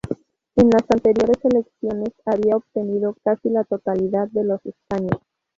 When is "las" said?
0.71-0.81